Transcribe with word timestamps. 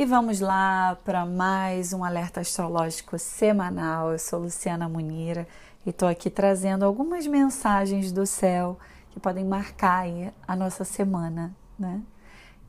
E 0.00 0.06
vamos 0.06 0.38
lá 0.38 0.96
para 1.04 1.26
mais 1.26 1.92
um 1.92 2.04
alerta 2.04 2.40
astrológico 2.40 3.18
semanal. 3.18 4.12
Eu 4.12 4.18
sou 4.20 4.38
Luciana 4.38 4.88
Munira 4.88 5.44
e 5.84 5.90
estou 5.90 6.08
aqui 6.08 6.30
trazendo 6.30 6.84
algumas 6.84 7.26
mensagens 7.26 8.12
do 8.12 8.24
céu 8.24 8.78
que 9.10 9.18
podem 9.18 9.44
marcar 9.44 10.04
a 10.46 10.54
nossa 10.54 10.84
semana, 10.84 11.52
né? 11.76 12.00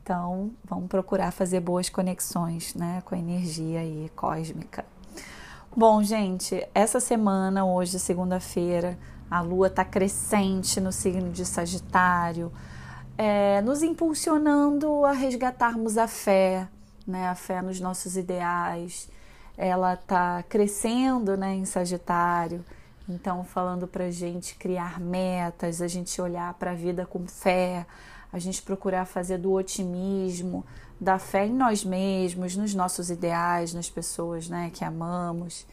Então, 0.02 0.50
vamos 0.64 0.88
procurar 0.88 1.30
fazer 1.30 1.60
boas 1.60 1.88
conexões, 1.88 2.74
né, 2.74 3.00
com 3.04 3.14
a 3.14 3.18
energia 3.18 3.78
aí 3.78 4.10
cósmica. 4.16 4.84
Bom, 5.76 6.02
gente, 6.02 6.66
essa 6.74 6.98
semana, 6.98 7.64
hoje, 7.64 8.00
segunda-feira, 8.00 8.98
a 9.30 9.40
lua 9.40 9.68
está 9.68 9.84
crescente 9.84 10.80
no 10.80 10.90
signo 10.90 11.30
de 11.30 11.46
Sagitário, 11.46 12.50
é, 13.16 13.62
nos 13.62 13.84
impulsionando 13.84 15.04
a 15.04 15.12
resgatarmos 15.12 15.96
a 15.96 16.08
fé, 16.08 16.66
né, 17.10 17.28
a 17.28 17.34
fé 17.34 17.60
nos 17.60 17.80
nossos 17.80 18.16
ideais. 18.16 19.08
Ela 19.56 19.94
está 19.94 20.42
crescendo 20.44 21.36
né, 21.36 21.54
em 21.54 21.64
Sagitário, 21.64 22.64
então 23.08 23.44
falando 23.44 23.86
para 23.86 24.10
gente 24.10 24.54
criar 24.54 24.98
metas, 24.98 25.82
a 25.82 25.88
gente 25.88 26.20
olhar 26.22 26.54
para 26.54 26.70
a 26.70 26.74
vida 26.74 27.04
com 27.04 27.26
fé, 27.26 27.84
a 28.32 28.38
gente 28.38 28.62
procurar 28.62 29.04
fazer 29.04 29.38
do 29.38 29.52
otimismo, 29.52 30.64
da 31.00 31.18
fé 31.18 31.46
em 31.46 31.52
nós 31.52 31.84
mesmos, 31.84 32.56
nos 32.56 32.74
nossos 32.74 33.10
ideais, 33.10 33.74
nas 33.74 33.90
pessoas 33.90 34.48
né, 34.48 34.70
que 34.72 34.84
amamos, 34.84 35.66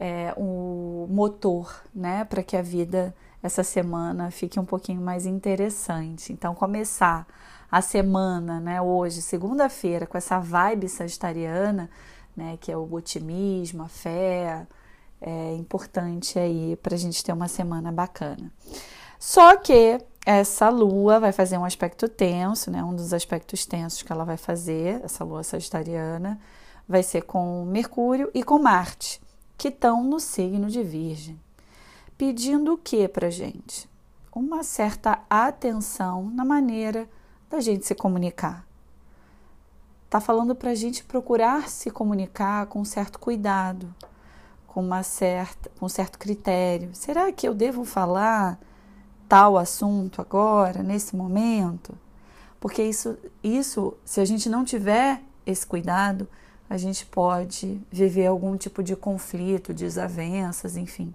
é, 0.00 0.32
um 0.36 1.06
motor 1.10 1.82
né, 1.94 2.24
para 2.24 2.42
que 2.42 2.56
a 2.56 2.62
vida 2.62 3.14
essa 3.42 3.62
semana 3.62 4.30
fique 4.30 4.58
um 4.58 4.64
pouquinho 4.64 5.00
mais 5.00 5.26
interessante. 5.26 6.32
Então, 6.32 6.54
começar 6.54 7.26
a 7.70 7.82
semana, 7.82 8.60
né, 8.60 8.80
hoje, 8.80 9.20
segunda-feira, 9.20 10.06
com 10.06 10.16
essa 10.16 10.38
vibe 10.38 10.88
sagitariana, 10.88 11.90
né, 12.36 12.56
que 12.60 12.72
é 12.72 12.76
o 12.76 12.92
otimismo, 12.92 13.82
a 13.82 13.88
fé, 13.88 14.66
é 15.20 15.54
importante 15.54 16.38
aí 16.38 16.76
para 16.76 16.94
a 16.94 16.98
gente 16.98 17.22
ter 17.22 17.32
uma 17.32 17.48
semana 17.48 17.92
bacana. 17.92 18.50
Só 19.18 19.56
que 19.56 19.98
essa 20.24 20.68
lua 20.68 21.18
vai 21.18 21.32
fazer 21.32 21.58
um 21.58 21.64
aspecto 21.64 22.08
tenso, 22.08 22.70
né, 22.70 22.82
um 22.82 22.94
dos 22.94 23.12
aspectos 23.12 23.66
tensos 23.66 24.02
que 24.02 24.12
ela 24.12 24.24
vai 24.24 24.36
fazer, 24.36 25.00
essa 25.04 25.24
lua 25.24 25.42
sagitariana, 25.42 26.40
vai 26.88 27.02
ser 27.02 27.22
com 27.22 27.64
Mercúrio 27.66 28.30
e 28.32 28.42
com 28.42 28.58
Marte, 28.58 29.20
que 29.58 29.68
estão 29.68 30.02
no 30.02 30.18
signo 30.20 30.68
de 30.68 30.82
Virgem. 30.82 31.38
Pedindo 32.16 32.72
o 32.72 32.78
que 32.78 33.06
para 33.08 33.30
gente? 33.30 33.88
Uma 34.34 34.62
certa 34.62 35.20
atenção 35.28 36.30
na 36.30 36.44
maneira 36.44 37.08
da 37.50 37.60
gente 37.60 37.86
se 37.86 37.94
comunicar. 37.94 38.66
Está 40.04 40.20
falando 40.20 40.54
para 40.54 40.70
a 40.70 40.74
gente 40.74 41.04
procurar 41.04 41.68
se 41.68 41.90
comunicar 41.90 42.66
com 42.66 42.84
certo 42.84 43.18
cuidado, 43.18 43.94
com, 44.66 44.80
uma 44.80 45.02
certa, 45.02 45.70
com 45.78 45.86
um 45.86 45.88
certo 45.88 46.18
critério. 46.18 46.90
Será 46.94 47.30
que 47.30 47.46
eu 47.46 47.54
devo 47.54 47.84
falar 47.84 48.58
tal 49.28 49.58
assunto 49.58 50.20
agora, 50.20 50.82
nesse 50.82 51.14
momento? 51.14 51.96
Porque 52.58 52.82
isso, 52.82 53.18
isso, 53.42 53.94
se 54.04 54.20
a 54.20 54.24
gente 54.24 54.48
não 54.48 54.64
tiver 54.64 55.22
esse 55.46 55.66
cuidado, 55.66 56.26
a 56.68 56.76
gente 56.76 57.06
pode 57.06 57.80
viver 57.90 58.26
algum 58.26 58.56
tipo 58.56 58.82
de 58.82 58.94
conflito, 58.94 59.72
desavenças, 59.72 60.76
enfim, 60.76 61.14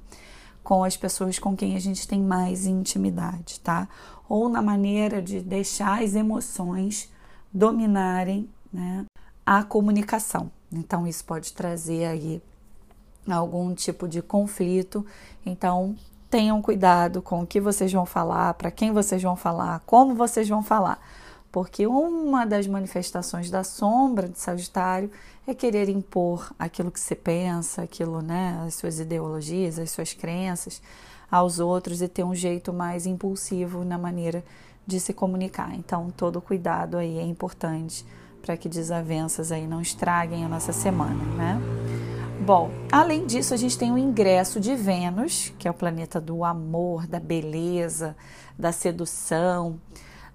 com 0.64 0.84
as 0.84 0.96
pessoas 0.96 1.38
com 1.38 1.56
quem 1.56 1.76
a 1.76 1.80
gente 1.80 2.08
tem 2.08 2.22
mais 2.22 2.66
intimidade, 2.66 3.60
tá? 3.60 3.88
ou 4.28 4.50
na 4.50 4.62
maneira 4.62 5.22
de 5.22 5.42
deixar 5.42 6.02
as 6.02 6.16
emoções 6.16 7.08
dominarem 7.54 8.50
né, 8.72 9.06
a 9.46 9.64
comunicação. 9.64 10.52
Então, 10.72 11.06
isso 11.06 11.24
pode 11.24 11.54
trazer 11.54 12.06
aí 12.06 12.42
algum 13.30 13.74
tipo 13.76 14.08
de 14.08 14.22
conflito. 14.22 15.06
Então, 15.46 15.96
tenham 16.30 16.62
cuidado 16.62 17.22
com 17.22 17.44
o 17.44 17.48
que 17.48 17.62
vocês 17.62 17.94
vão 17.94 18.06
falar, 18.06 18.56
para 18.56 18.72
quem 18.72 18.92
vocês 18.92 19.22
vão 19.22 19.36
falar, 19.36 19.82
como 19.86 20.16
vocês 20.16 20.50
vão 20.50 20.64
falar. 20.64 21.00
Porque 21.54 21.86
uma 21.86 22.46
das 22.48 22.66
manifestações 22.66 23.52
da 23.52 23.64
sombra 23.64 24.28
de 24.28 24.40
Sagitário 24.40 25.12
é 25.46 25.54
querer 25.54 25.88
impor 25.88 26.52
aquilo 26.58 26.90
que 26.90 27.00
você 27.00 27.14
pensa, 27.14 27.84
aquilo, 27.84 28.24
né, 28.24 28.60
as 28.66 28.74
suas 28.74 29.00
ideologias, 29.00 29.78
as 29.78 29.92
suas 29.92 30.14
crenças 30.14 30.82
aos 31.30 31.60
outros 31.60 32.02
e 32.02 32.08
ter 32.08 32.24
um 32.24 32.34
jeito 32.34 32.74
mais 32.74 33.06
impulsivo 33.06 33.86
na 33.86 34.00
maneira 34.00 34.44
de 34.88 35.00
se 35.00 35.14
comunicar. 35.14 35.76
Então, 35.76 36.10
todo 36.10 36.42
cuidado 36.42 36.98
aí 36.98 37.20
é 37.20 37.24
importante 37.24 38.04
para 38.42 38.58
que 38.58 38.68
desavenças 38.68 39.52
aí 39.52 39.68
não 39.68 39.80
estraguem 39.80 40.44
a 40.44 40.50
nossa 40.50 40.74
semana, 40.74 41.24
né? 41.36 41.62
Bom, 42.44 42.72
além 42.92 43.28
disso, 43.28 43.54
a 43.54 43.58
gente 43.58 43.78
tem 43.78 43.92
o 43.92 43.98
ingresso 43.98 44.60
de 44.60 44.76
Vênus, 44.76 45.54
que 45.60 45.68
é 45.68 45.72
o 45.72 45.74
planeta 45.74 46.20
do 46.20 46.44
amor, 46.44 47.06
da 47.06 47.20
beleza, 47.20 48.18
da 48.58 48.72
sedução, 48.72 49.80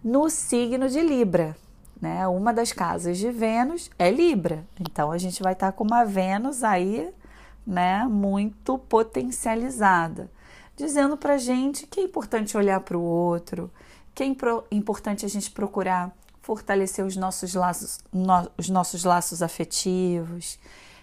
no 0.03 0.29
signo 0.31 0.89
de 0.89 1.01
Libra. 1.01 1.57
Né? 2.01 2.27
Uma 2.29 2.53
das 2.53 2.73
casas 2.73 3.19
de 3.19 3.31
Vênus 3.31 3.91
é 3.99 4.11
Libra. 4.11 4.65
Então 4.81 5.11
a 5.11 5.19
gente 5.19 5.43
vai 5.43 5.53
estar 5.53 5.73
com 5.73 5.85
uma 5.85 6.05
Vênus 6.05 6.63
aí, 6.63 7.11
né, 7.67 8.05
muito 8.05 8.79
potencializada 8.79 10.31
dizendo 10.79 11.17
para 11.17 11.37
gente 11.37 11.89
que 11.89 11.99
é 11.99 12.05
importante 12.05 12.57
olhar 12.57 12.79
para 12.81 12.97
o 12.97 13.03
outro, 13.03 13.69
que 14.15 14.23
é 14.23 14.27
importante 14.71 15.27
a 15.27 15.29
gente 15.29 15.51
procurar 15.51 16.17
fortalecer 16.41 17.05
os 17.05 17.17
nossos 17.17 17.53
laços, 17.53 17.99
no, 18.13 18.49
os 18.57 18.71
nossos 18.71 19.03
laços 19.03 19.43
afetivos, 19.43 20.59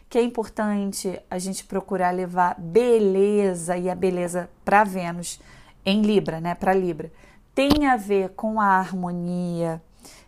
que 0.10 0.18
é 0.18 0.24
importante 0.24 1.20
a 1.30 1.38
gente 1.38 1.66
procurar 1.66 2.12
levar 2.12 2.56
beleza 2.58 3.78
e 3.78 3.90
a 3.90 3.94
beleza 3.94 4.50
para 4.64 4.86
Vênus 4.86 5.42
em 5.86 6.02
Libra, 6.02 6.40
né? 6.40 6.56
Para 6.56 6.74
Libra, 6.74 7.12
tem 7.56 7.88
a 7.88 7.96
ver 7.96 8.32
com 8.32 8.60
a 8.60 8.66
harmonia. 8.66 9.82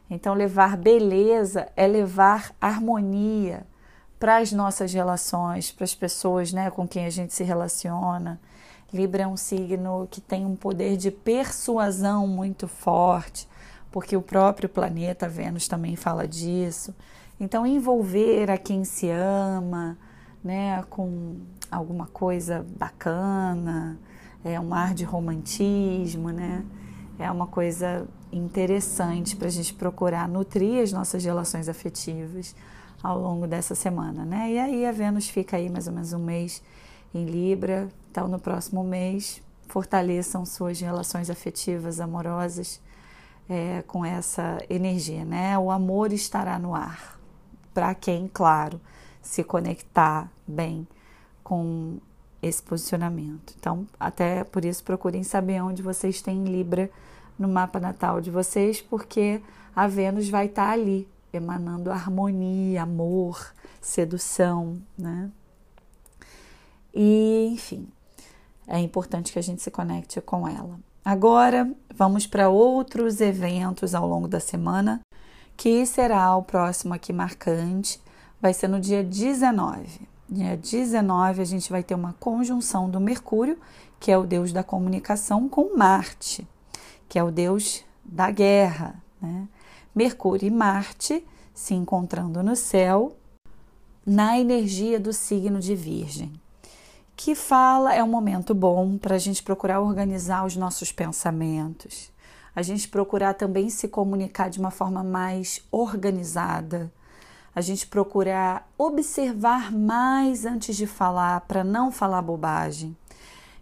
Então, 0.09 0.33
levar 0.33 0.77
beleza 0.77 1.67
é 1.75 1.85
levar 1.85 2.55
harmonia 2.61 3.67
para 4.17 4.37
as 4.37 4.53
nossas 4.53 4.93
relações, 4.93 5.69
para 5.69 5.83
as 5.83 5.93
pessoas, 5.93 6.53
né, 6.53 6.71
com 6.71 6.87
quem 6.87 7.05
a 7.05 7.09
gente 7.09 7.33
se 7.33 7.43
relaciona. 7.43 8.39
Libra 8.93 9.23
é 9.23 9.27
um 9.27 9.35
signo 9.35 10.07
que 10.09 10.21
tem 10.21 10.45
um 10.45 10.55
poder 10.55 10.95
de 10.95 11.11
persuasão 11.11 12.25
muito 12.25 12.69
forte, 12.69 13.45
porque 13.91 14.15
o 14.15 14.21
próprio 14.21 14.69
planeta 14.69 15.27
Vênus 15.27 15.67
também 15.67 15.97
fala 15.97 16.25
disso. 16.25 16.95
Então, 17.37 17.67
envolver 17.67 18.49
a 18.49 18.57
quem 18.57 18.85
se 18.85 19.09
ama, 19.09 19.97
né, 20.41 20.81
com 20.89 21.35
alguma 21.69 22.07
coisa 22.07 22.65
bacana, 22.77 23.99
é 24.45 24.57
um 24.57 24.73
ar 24.73 24.93
de 24.93 25.03
romantismo, 25.03 26.29
né? 26.29 26.63
É 27.19 27.31
uma 27.31 27.47
coisa 27.47 28.07
interessante 28.31 29.35
para 29.35 29.47
a 29.47 29.51
gente 29.51 29.73
procurar 29.73 30.27
nutrir 30.27 30.83
as 30.83 30.91
nossas 30.91 31.23
relações 31.23 31.67
afetivas 31.67 32.55
ao 33.01 33.19
longo 33.19 33.47
dessa 33.47 33.73
semana, 33.73 34.23
né? 34.23 34.51
E 34.51 34.59
aí 34.59 34.85
a 34.85 34.91
Vênus 34.91 35.29
fica 35.29 35.57
aí 35.57 35.69
mais 35.69 35.87
ou 35.87 35.93
menos 35.93 36.13
um 36.13 36.19
mês 36.19 36.61
em 37.13 37.25
Libra. 37.25 37.87
Então, 38.11 38.27
no 38.27 38.39
próximo 38.39 38.83
mês, 38.83 39.41
fortaleçam 39.67 40.45
suas 40.45 40.79
relações 40.79 41.29
afetivas, 41.29 41.99
amorosas 41.99 42.81
é, 43.49 43.83
com 43.87 44.05
essa 44.05 44.57
energia, 44.69 45.25
né? 45.25 45.57
O 45.57 45.71
amor 45.71 46.11
estará 46.11 46.59
no 46.59 46.75
ar. 46.75 47.19
Para 47.73 47.93
quem, 47.95 48.29
claro, 48.31 48.79
se 49.21 49.43
conectar 49.43 50.31
bem 50.47 50.87
com 51.43 51.97
esse 52.47 52.61
posicionamento. 52.63 53.53
Então, 53.59 53.85
até 53.99 54.43
por 54.43 54.65
isso, 54.65 54.83
procurem 54.83 55.23
saber 55.23 55.61
onde 55.61 55.81
vocês 55.81 56.21
têm 56.21 56.45
Libra 56.45 56.89
no 57.37 57.47
mapa 57.47 57.79
natal 57.79 58.19
de 58.19 58.31
vocês, 58.31 58.81
porque 58.81 59.41
a 59.75 59.87
Vênus 59.87 60.29
vai 60.29 60.47
estar 60.47 60.71
ali, 60.71 61.07
emanando 61.31 61.91
harmonia, 61.91 62.83
amor, 62.83 63.53
sedução, 63.81 64.81
né? 64.97 65.29
E, 66.93 67.49
enfim, 67.53 67.87
é 68.67 68.79
importante 68.79 69.31
que 69.31 69.39
a 69.39 69.43
gente 69.43 69.61
se 69.61 69.69
conecte 69.69 70.19
com 70.19 70.47
ela. 70.47 70.79
Agora, 71.05 71.71
vamos 71.93 72.27
para 72.27 72.49
outros 72.49 73.21
eventos 73.21 73.95
ao 73.95 74.07
longo 74.07 74.27
da 74.27 74.39
semana, 74.39 74.99
que 75.55 75.85
será 75.85 76.35
o 76.35 76.43
próximo 76.43 76.93
aqui 76.93 77.13
marcante, 77.13 78.01
vai 78.41 78.53
ser 78.53 78.67
no 78.67 78.79
dia 78.79 79.03
19. 79.03 80.07
Dia 80.29 80.57
19 80.57 81.41
a 81.41 81.45
gente 81.45 81.69
vai 81.69 81.83
ter 81.83 81.95
uma 81.95 82.13
conjunção 82.19 82.89
do 82.89 82.99
Mercúrio, 82.99 83.57
que 83.99 84.11
é 84.11 84.17
o 84.17 84.25
deus 84.25 84.51
da 84.51 84.63
comunicação, 84.63 85.47
com 85.47 85.77
Marte, 85.77 86.47
que 87.07 87.17
é 87.17 87.23
o 87.23 87.31
deus 87.31 87.83
da 88.03 88.29
guerra. 88.29 89.01
Né? 89.21 89.47
Mercúrio 89.95 90.47
e 90.47 90.51
Marte 90.51 91.25
se 91.53 91.73
encontrando 91.73 92.43
no 92.43 92.55
céu 92.55 93.15
na 94.05 94.37
energia 94.39 94.99
do 94.99 95.11
signo 95.11 95.59
de 95.59 95.75
Virgem 95.75 96.39
que 97.17 97.33
fala 97.33 97.95
é 97.95 98.03
um 98.03 98.07
momento 98.07 98.53
bom 98.53 98.95
para 98.95 99.15
a 99.15 99.17
gente 99.17 99.41
procurar 99.41 99.81
organizar 99.81 100.45
os 100.45 100.55
nossos 100.55 100.91
pensamentos, 100.91 102.11
a 102.55 102.61
gente 102.61 102.87
procurar 102.87 103.33
também 103.33 103.71
se 103.71 103.87
comunicar 103.87 104.51
de 104.51 104.59
uma 104.59 104.69
forma 104.69 105.03
mais 105.03 105.63
organizada, 105.71 106.91
a 107.57 107.61
gente 107.61 107.87
procurar 107.87 108.71
observar 108.77 109.71
mais 109.71 110.45
antes 110.45 110.77
de 110.77 110.85
falar, 110.85 111.41
para 111.41 111.63
não 111.63 111.91
falar 111.91 112.21
bobagem. 112.21 112.95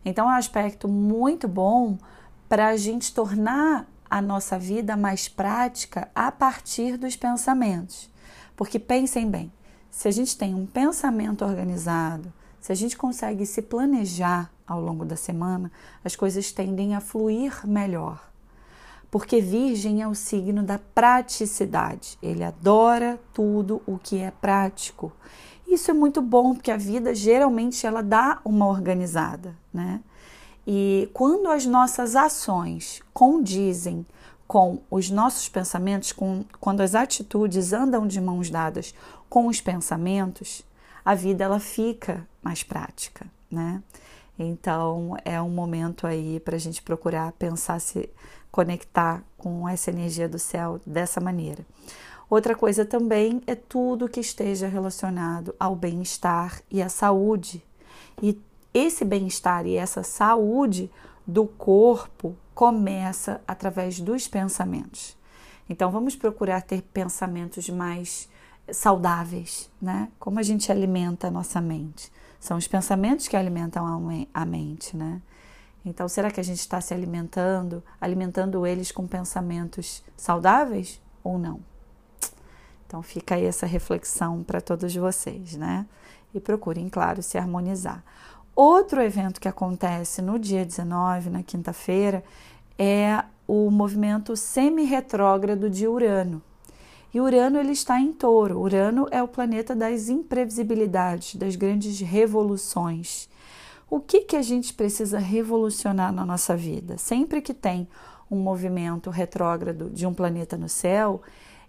Então, 0.03 0.29
é 0.29 0.33
um 0.33 0.37
aspecto 0.37 0.85
muito 0.89 1.47
bom 1.47 1.97
para 2.49 2.67
a 2.67 2.75
gente 2.75 3.13
tornar 3.13 3.87
a 4.09 4.21
nossa 4.21 4.59
vida 4.59 4.97
mais 4.97 5.29
prática 5.29 6.09
a 6.13 6.29
partir 6.29 6.97
dos 6.97 7.15
pensamentos. 7.15 8.11
Porque 8.57 8.79
pensem 8.79 9.31
bem, 9.31 9.49
se 9.89 10.09
a 10.09 10.11
gente 10.11 10.37
tem 10.37 10.53
um 10.53 10.65
pensamento 10.65 11.45
organizado, 11.45 12.33
se 12.59 12.73
a 12.73 12.75
gente 12.75 12.97
consegue 12.97 13.45
se 13.45 13.61
planejar 13.61 14.51
ao 14.67 14.81
longo 14.81 15.05
da 15.05 15.15
semana, 15.15 15.71
as 16.03 16.17
coisas 16.17 16.51
tendem 16.51 16.95
a 16.95 16.99
fluir 16.99 17.65
melhor 17.65 18.34
porque 19.17 19.39
Virgem 19.39 20.01
é 20.01 20.07
o 20.09 20.13
signo 20.13 20.61
da 20.61 20.77
praticidade. 20.77 22.17
Ele 22.21 22.43
adora 22.43 23.17
tudo 23.33 23.81
o 23.85 23.97
que 23.97 24.17
é 24.17 24.29
prático. 24.29 25.09
Isso 25.65 25.89
é 25.89 25.93
muito 25.93 26.21
bom, 26.21 26.53
porque 26.53 26.69
a 26.69 26.75
vida 26.75 27.15
geralmente 27.15 27.87
ela 27.87 28.03
dá 28.03 28.41
uma 28.43 28.67
organizada, 28.67 29.55
né? 29.73 30.01
E 30.67 31.09
quando 31.13 31.47
as 31.47 31.65
nossas 31.65 32.13
ações 32.13 33.01
condizem 33.13 34.05
com 34.45 34.81
os 34.91 35.09
nossos 35.09 35.47
pensamentos, 35.47 36.11
com, 36.11 36.43
quando 36.59 36.81
as 36.81 36.93
atitudes 36.93 37.71
andam 37.71 38.05
de 38.05 38.19
mãos 38.19 38.49
dadas 38.49 38.93
com 39.29 39.47
os 39.47 39.61
pensamentos, 39.61 40.61
a 41.05 41.15
vida 41.15 41.45
ela 41.45 41.61
fica 41.61 42.27
mais 42.43 42.63
prática, 42.63 43.25
né? 43.49 43.81
Então 44.37 45.15
é 45.23 45.41
um 45.41 45.49
momento 45.49 46.05
aí 46.05 46.39
para 46.39 46.55
a 46.55 46.59
gente 46.59 46.81
procurar 46.81 47.31
pensar 47.33 47.79
se 47.79 48.09
conectar 48.51 49.23
com 49.37 49.67
essa 49.67 49.89
energia 49.89 50.29
do 50.29 50.39
céu 50.39 50.79
dessa 50.85 51.19
maneira. 51.19 51.65
Outra 52.29 52.55
coisa 52.55 52.85
também 52.85 53.41
é 53.45 53.53
tudo 53.53 54.09
que 54.09 54.19
esteja 54.19 54.67
relacionado 54.67 55.53
ao 55.59 55.75
bem-estar 55.75 56.61
e 56.71 56.81
à 56.81 56.89
saúde. 56.89 57.63
E 58.21 58.39
esse 58.73 59.05
bem-estar 59.05 59.65
e 59.65 59.75
essa 59.75 60.03
saúde 60.03 60.89
do 61.25 61.45
corpo 61.45 62.35
começa 62.53 63.41
através 63.47 63.99
dos 63.99 64.27
pensamentos. 64.27 65.15
Então 65.69 65.91
vamos 65.91 66.15
procurar 66.15 66.61
ter 66.61 66.81
pensamentos 66.81 67.69
mais 67.69 68.29
saudáveis, 68.71 69.69
né? 69.81 70.09
Como 70.19 70.39
a 70.39 70.43
gente 70.43 70.71
alimenta 70.71 71.27
a 71.27 71.31
nossa 71.31 71.61
mente? 71.61 72.11
São 72.45 72.57
os 72.57 72.67
pensamentos 72.67 73.27
que 73.27 73.35
alimentam 73.35 73.87
a 74.31 74.45
mente, 74.45 74.95
né? 74.95 75.19
Então, 75.83 76.07
será 76.07 76.29
que 76.29 76.39
a 76.39 76.43
gente 76.43 76.59
está 76.59 76.79
se 76.79 76.93
alimentando, 76.93 77.83
alimentando 77.99 78.67
eles 78.67 78.91
com 78.91 79.07
pensamentos 79.07 80.03
saudáveis 80.15 81.01
ou 81.23 81.39
não? 81.39 81.59
Então, 82.85 83.01
fica 83.01 83.33
aí 83.33 83.45
essa 83.45 83.65
reflexão 83.65 84.43
para 84.43 84.61
todos 84.61 84.95
vocês, 84.95 85.55
né? 85.55 85.87
E 86.35 86.39
procurem, 86.39 86.87
claro, 86.87 87.23
se 87.23 87.35
harmonizar. 87.35 88.03
Outro 88.55 89.01
evento 89.01 89.41
que 89.41 89.47
acontece 89.47 90.21
no 90.21 90.37
dia 90.37 90.63
19, 90.63 91.31
na 91.31 91.41
quinta-feira, 91.41 92.23
é 92.77 93.23
o 93.47 93.71
movimento 93.71 94.37
semi-retrógrado 94.37 95.67
de 95.67 95.87
Urano. 95.87 96.43
E 97.15 97.21
Urano 97.21 97.57
ele 97.57 97.71
está 97.71 97.97
em 97.97 98.11
Touro. 98.11 98.59
Urano 98.59 99.07
é 99.09 99.23
o 99.23 99.27
planeta 99.29 99.73
das 99.73 100.09
imprevisibilidades, 100.09 101.35
das 101.37 101.55
grandes 101.55 102.01
revoluções. 102.01 103.29
O 103.89 104.01
que, 104.01 104.19
que 104.19 104.35
a 104.35 104.41
gente 104.41 104.73
precisa 104.73 105.17
revolucionar 105.17 106.11
na 106.11 106.25
nossa 106.25 106.57
vida? 106.57 106.97
Sempre 106.97 107.41
que 107.41 107.53
tem 107.53 107.87
um 108.29 108.35
movimento 108.35 109.09
retrógrado 109.09 109.89
de 109.89 110.05
um 110.05 110.13
planeta 110.13 110.57
no 110.57 110.67
céu, 110.67 111.21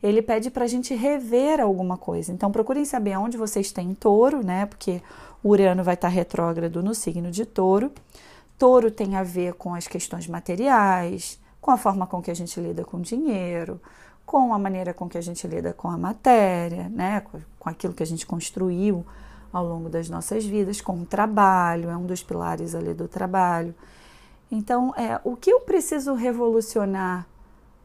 ele 0.02 0.20
pede 0.20 0.50
para 0.50 0.64
a 0.64 0.66
gente 0.66 0.92
rever 0.96 1.60
alguma 1.60 1.96
coisa. 1.96 2.32
Então, 2.32 2.50
procurem 2.50 2.84
saber 2.84 3.16
onde 3.16 3.36
vocês 3.36 3.70
têm 3.70 3.94
touro, 3.94 4.44
né? 4.44 4.66
Porque 4.66 5.00
Urano 5.44 5.84
vai 5.84 5.94
estar 5.94 6.08
retrógrado 6.08 6.82
no 6.82 6.92
signo 6.92 7.30
de 7.30 7.46
touro. 7.46 7.92
Touro 8.58 8.90
tem 8.90 9.14
a 9.14 9.22
ver 9.22 9.54
com 9.54 9.76
as 9.76 9.86
questões 9.86 10.26
materiais, 10.26 11.38
com 11.60 11.70
a 11.70 11.76
forma 11.76 12.04
com 12.04 12.20
que 12.20 12.32
a 12.32 12.34
gente 12.34 12.58
lida 12.58 12.84
com 12.84 13.00
dinheiro, 13.00 13.80
com 14.26 14.52
a 14.52 14.58
maneira 14.58 14.92
com 14.92 15.08
que 15.08 15.16
a 15.16 15.20
gente 15.20 15.46
lida 15.46 15.72
com 15.72 15.88
a 15.88 15.96
matéria, 15.96 16.88
né? 16.88 17.22
Com 17.58 17.70
aquilo 17.70 17.94
que 17.94 18.02
a 18.02 18.06
gente 18.06 18.26
construiu 18.26 19.06
ao 19.52 19.64
longo 19.64 19.88
das 19.88 20.10
nossas 20.10 20.44
vidas, 20.44 20.80
com 20.80 21.00
o 21.00 21.06
trabalho, 21.06 21.88
é 21.88 21.96
um 21.96 22.04
dos 22.04 22.22
pilares 22.22 22.74
ali 22.74 22.92
do 22.92 23.06
trabalho. 23.06 23.74
Então, 24.50 24.92
é, 24.96 25.20
o 25.24 25.36
que 25.36 25.50
eu 25.50 25.60
preciso 25.60 26.12
revolucionar 26.14 27.26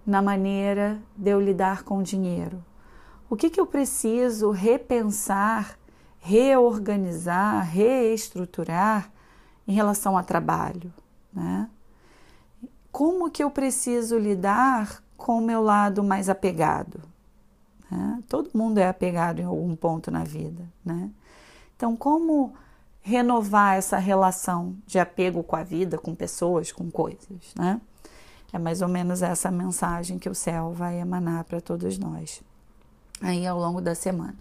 na 0.05 0.21
maneira 0.21 0.99
de 1.15 1.29
eu 1.29 1.39
lidar 1.39 1.83
com 1.83 1.99
o 1.99 2.03
dinheiro? 2.03 2.63
O 3.29 3.35
que, 3.35 3.49
que 3.49 3.59
eu 3.59 3.65
preciso 3.65 4.51
repensar, 4.51 5.77
reorganizar, 6.19 7.65
reestruturar 7.65 9.11
em 9.67 9.73
relação 9.73 10.17
ao 10.17 10.23
trabalho? 10.23 10.91
Né? 11.31 11.69
Como 12.91 13.31
que 13.31 13.43
eu 13.43 13.49
preciso 13.49 14.17
lidar 14.17 15.01
com 15.21 15.37
o 15.37 15.41
meu 15.41 15.61
lado 15.61 16.03
mais 16.03 16.29
apegado? 16.29 16.99
Né? 17.89 18.23
Todo 18.27 18.49
mundo 18.53 18.79
é 18.79 18.87
apegado 18.87 19.39
em 19.39 19.45
algum 19.45 19.75
ponto 19.75 20.09
na 20.09 20.23
vida, 20.23 20.63
né? 20.83 21.09
Então, 21.75 21.95
como 21.95 22.53
renovar 23.01 23.77
essa 23.77 23.97
relação 23.97 24.75
de 24.85 24.99
apego 24.99 25.43
com 25.43 25.55
a 25.55 25.63
vida, 25.63 25.97
com 25.97 26.13
pessoas, 26.13 26.71
com 26.71 26.89
coisas, 26.91 27.53
né? 27.55 27.81
É 28.53 28.59
mais 28.59 28.81
ou 28.81 28.87
menos 28.87 29.21
essa 29.21 29.49
mensagem 29.49 30.19
que 30.19 30.29
o 30.29 30.35
céu 30.35 30.73
vai 30.73 30.99
emanar 30.99 31.43
para 31.45 31.61
todos 31.61 31.97
nós 31.97 32.41
aí 33.21 33.45
ao 33.47 33.57
longo 33.57 33.79
da 33.79 33.95
semana. 33.95 34.35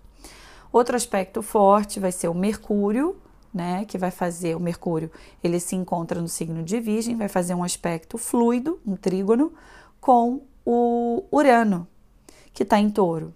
Outro 0.73 0.97
aspecto 0.97 1.43
forte 1.43 2.01
vai 2.01 2.11
ser 2.11 2.29
o 2.29 2.35
Mercúrio, 2.35 3.17
né, 3.53 3.85
que 3.85 3.99
vai 3.99 4.11
fazer 4.11 4.57
o 4.57 4.61
Mercúrio, 4.61 5.11
ele 5.43 5.61
se 5.61 5.77
encontra 5.77 6.21
no 6.21 6.29
signo 6.29 6.63
de 6.63 6.81
Virgem, 6.81 7.17
vai 7.17 7.29
fazer 7.29 7.55
um 7.55 7.65
aspecto 7.65 8.17
fluido, 8.17 8.81
um 8.87 8.97
trígono 8.97 9.53
com 10.01 10.41
o 10.65 11.25
Urano, 11.31 11.87
que 12.53 12.63
está 12.63 12.79
em 12.79 12.91
Touro, 12.91 13.35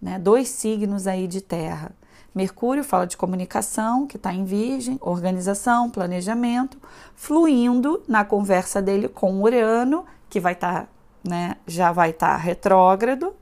né? 0.00 0.18
Dois 0.18 0.48
signos 0.48 1.06
aí 1.06 1.26
de 1.26 1.40
terra. 1.40 1.92
Mercúrio 2.34 2.82
fala 2.82 3.06
de 3.06 3.16
comunicação, 3.16 4.06
que 4.06 4.16
está 4.16 4.34
em 4.34 4.44
Virgem, 4.44 4.98
organização, 5.00 5.88
planejamento, 5.88 6.78
fluindo 7.14 8.02
na 8.08 8.24
conversa 8.24 8.82
dele 8.82 9.08
com 9.08 9.40
Urano, 9.40 10.04
que 10.28 10.40
vai 10.40 10.54
estar, 10.54 10.82
tá, 10.82 10.88
né, 11.22 11.56
já 11.64 11.92
vai 11.92 12.10
estar 12.10 12.32
tá 12.32 12.36
retrógrado, 12.36 13.32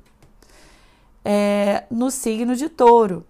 é, 1.25 1.85
no 1.91 2.11
signo 2.11 2.55
de 2.55 2.69
Touro. 2.69 3.25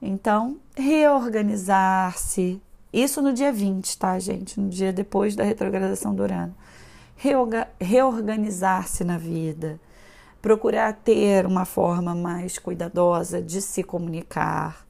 Então, 0.00 0.58
reorganizar-se, 0.76 2.60
isso 2.92 3.22
no 3.22 3.32
dia 3.32 3.52
20, 3.52 3.98
tá, 3.98 4.18
gente? 4.18 4.60
No 4.60 4.68
dia 4.68 4.92
depois 4.92 5.34
da 5.34 5.42
retrogradação 5.42 6.14
do 6.14 6.22
Urano. 6.22 6.54
Reorganizar-se 7.80 9.02
na 9.02 9.18
vida, 9.18 9.80
procurar 10.40 10.92
ter 10.92 11.46
uma 11.46 11.64
forma 11.64 12.14
mais 12.14 12.58
cuidadosa 12.58 13.42
de 13.42 13.60
se 13.60 13.82
comunicar, 13.82 14.86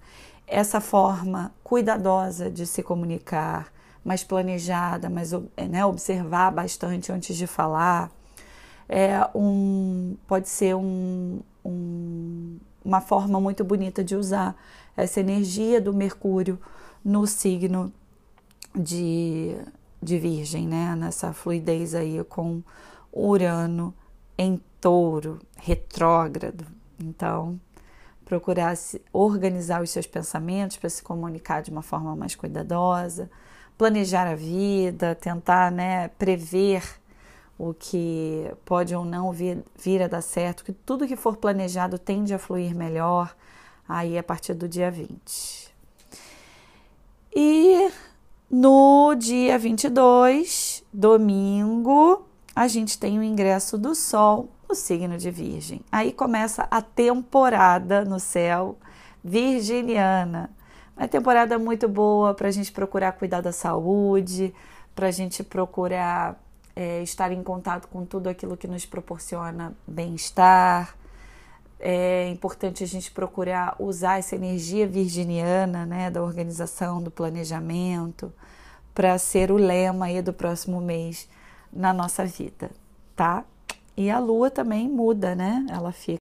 essa 0.46 0.78
forma 0.78 1.52
cuidadosa 1.64 2.50
de 2.50 2.66
se 2.66 2.82
comunicar, 2.82 3.72
mais 4.04 4.22
planejada, 4.22 5.08
mais 5.08 5.32
né, 5.70 5.84
observar 5.86 6.50
bastante 6.50 7.10
antes 7.10 7.34
de 7.34 7.46
falar, 7.46 8.10
é 8.88 9.26
um, 9.34 10.14
pode 10.26 10.50
ser 10.50 10.74
um, 10.74 11.40
um, 11.64 12.58
uma 12.84 13.00
forma 13.00 13.40
muito 13.40 13.64
bonita 13.64 14.04
de 14.04 14.16
usar 14.16 14.54
essa 14.96 15.20
energia 15.20 15.80
do 15.80 15.94
Mercúrio 15.94 16.58
no 17.04 17.26
signo 17.26 17.92
de, 18.74 19.56
de 20.02 20.18
Virgem, 20.18 20.66
né? 20.66 20.94
Nessa 20.96 21.32
fluidez 21.32 21.94
aí 21.94 22.22
com 22.24 22.62
Urano 23.12 23.94
em 24.36 24.60
touro, 24.80 25.38
retrógrado. 25.56 26.64
Então, 27.00 27.60
procurar 28.24 28.76
se 28.76 29.00
organizar 29.12 29.82
os 29.82 29.90
seus 29.90 30.06
pensamentos 30.06 30.76
para 30.76 30.90
se 30.90 31.02
comunicar 31.02 31.62
de 31.62 31.70
uma 31.70 31.82
forma 31.82 32.14
mais 32.14 32.34
cuidadosa, 32.34 33.30
planejar 33.76 34.26
a 34.26 34.34
vida, 34.34 35.14
tentar 35.14 35.72
né, 35.72 36.08
prever 36.08 36.82
o 37.56 37.74
que 37.74 38.52
pode 38.64 38.94
ou 38.94 39.04
não 39.04 39.32
vir, 39.32 39.64
vir 39.76 40.02
a 40.02 40.08
dar 40.08 40.20
certo, 40.20 40.64
que 40.64 40.72
tudo 40.72 41.06
que 41.06 41.16
for 41.16 41.36
planejado 41.36 41.98
tende 41.98 42.32
a 42.32 42.38
fluir 42.38 42.74
melhor 42.74 43.34
aí 43.88 44.16
a 44.16 44.22
partir 44.22 44.54
do 44.54 44.68
dia 44.68 44.90
20. 44.90 45.74
E 47.34 47.90
no 48.50 49.14
dia 49.14 49.58
22, 49.58 50.84
domingo, 50.92 52.26
a 52.54 52.66
gente 52.68 52.98
tem 52.98 53.18
o 53.18 53.22
ingresso 53.22 53.76
do 53.76 53.94
Sol 53.94 54.48
o 54.68 54.74
signo 54.74 55.16
de 55.16 55.30
Virgem. 55.30 55.80
Aí 55.90 56.12
começa 56.12 56.68
a 56.70 56.82
temporada 56.82 58.04
no 58.04 58.20
céu 58.20 58.76
virginiana. 59.24 60.50
Uma 60.96 61.08
temporada 61.08 61.58
muito 61.58 61.88
boa 61.88 62.34
para 62.34 62.48
a 62.48 62.50
gente 62.50 62.70
procurar 62.70 63.12
cuidar 63.12 63.40
da 63.40 63.52
saúde, 63.52 64.54
para 64.94 65.06
a 65.06 65.10
gente 65.10 65.42
procurar 65.42 66.38
é, 66.76 67.02
estar 67.02 67.32
em 67.32 67.42
contato 67.42 67.88
com 67.88 68.04
tudo 68.04 68.28
aquilo 68.28 68.56
que 68.56 68.68
nos 68.68 68.84
proporciona 68.84 69.72
bem-estar, 69.86 70.94
É 71.80 72.28
importante 72.28 72.82
a 72.82 72.86
gente 72.86 73.10
procurar 73.10 73.76
usar 73.78 74.18
essa 74.18 74.34
energia 74.34 74.86
virginiana, 74.86 75.86
né, 75.86 76.10
da 76.10 76.22
organização, 76.22 77.00
do 77.02 77.10
planejamento, 77.10 78.32
para 78.94 79.16
ser 79.18 79.52
o 79.52 79.56
lema 79.56 80.06
aí 80.06 80.20
do 80.20 80.32
próximo 80.32 80.80
mês 80.80 81.28
na 81.72 81.92
nossa 81.92 82.24
vida, 82.24 82.70
tá? 83.14 83.44
E 83.96 84.10
a 84.10 84.18
lua 84.18 84.50
também 84.50 84.88
muda, 84.88 85.34
né? 85.34 85.64
Ela 85.70 85.92
fica 85.92 86.18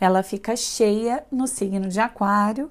ela 0.00 0.22
fica 0.22 0.56
cheia 0.56 1.24
no 1.30 1.46
signo 1.46 1.88
de 1.88 2.00
Aquário. 2.00 2.70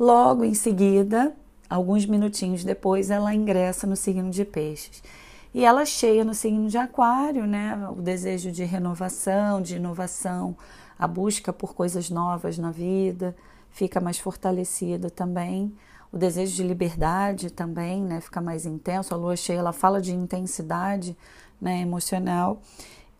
Logo 0.00 0.42
em 0.42 0.54
seguida, 0.54 1.34
alguns 1.68 2.06
minutinhos 2.06 2.64
depois, 2.64 3.10
ela 3.10 3.34
ingressa 3.34 3.86
no 3.86 3.94
signo 3.94 4.30
de 4.30 4.42
Peixes. 4.44 5.02
E 5.52 5.66
ela 5.66 5.84
cheia 5.84 6.24
no 6.24 6.32
signo 6.32 6.68
de 6.68 6.78
Aquário, 6.78 7.46
né? 7.46 7.78
O 7.94 8.00
desejo 8.00 8.50
de 8.50 8.64
renovação, 8.64 9.60
de 9.60 9.76
inovação, 9.76 10.56
a 11.02 11.06
busca 11.08 11.52
por 11.52 11.74
coisas 11.74 12.10
novas 12.10 12.58
na 12.58 12.70
vida 12.70 13.34
fica 13.70 14.00
mais 14.00 14.18
fortalecida 14.18 15.10
também. 15.10 15.74
O 16.12 16.18
desejo 16.18 16.54
de 16.54 16.62
liberdade 16.62 17.50
também, 17.50 18.02
né? 18.02 18.20
Fica 18.20 18.40
mais 18.40 18.66
intenso. 18.66 19.14
A 19.14 19.16
lua 19.16 19.34
cheia, 19.34 19.58
ela 19.58 19.72
fala 19.72 20.00
de 20.00 20.12
intensidade, 20.12 21.16
né? 21.60 21.80
Emocional 21.80 22.60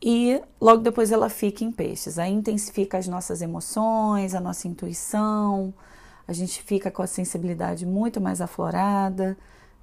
e 0.02 0.42
logo 0.60 0.82
depois 0.82 1.12
ela 1.12 1.28
fica 1.28 1.62
em 1.62 1.70
peixes. 1.70 2.18
Aí 2.18 2.32
intensifica 2.32 2.98
as 2.98 3.06
nossas 3.06 3.40
emoções, 3.40 4.34
a 4.34 4.40
nossa 4.40 4.66
intuição, 4.66 5.72
a 6.26 6.32
gente 6.32 6.60
fica 6.62 6.90
com 6.90 7.02
a 7.02 7.06
sensibilidade 7.06 7.86
muito 7.86 8.20
mais 8.20 8.40
aflorada, 8.40 9.36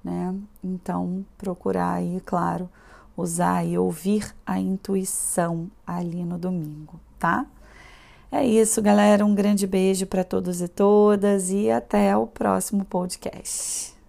né? 0.04 0.34
Então, 0.62 1.24
procurar 1.38 1.94
aí, 1.94 2.20
claro, 2.24 2.68
usar 3.16 3.64
e 3.64 3.78
ouvir 3.78 4.34
a 4.46 4.58
intuição 4.58 5.70
ali 5.86 6.22
no 6.24 6.38
domingo, 6.38 7.00
tá? 7.18 7.46
É 8.32 8.44
isso, 8.44 8.80
galera. 8.80 9.24
Um 9.26 9.34
grande 9.34 9.66
beijo 9.66 10.06
para 10.06 10.22
todos 10.24 10.60
e 10.60 10.68
todas 10.68 11.50
e 11.50 11.70
até 11.70 12.16
o 12.16 12.26
próximo 12.26 12.84
podcast. 12.84 13.99